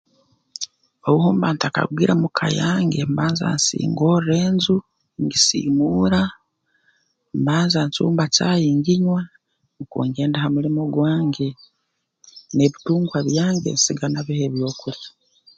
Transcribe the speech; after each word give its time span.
Obu 1.09 1.27
mba 1.35 1.47
ntakarugire 1.53 2.13
muka 2.21 2.45
yange 2.61 2.99
mbanza 3.11 3.45
nsingorra 3.57 4.33
enju 4.47 4.75
ngisiimuura 5.23 6.21
mbanza 7.39 7.79
ncumba 7.87 8.23
caai 8.35 8.67
nginywa 8.77 9.21
nukwo 9.75 9.99
ngenda 10.09 10.37
ha 10.43 10.53
mulimo 10.55 10.83
gwange 10.93 11.47
n'ebitungwa 12.55 13.19
byange 13.29 13.69
nsiga 13.75 14.05
nabiha 14.09 14.43
ebyokulya 14.49 15.09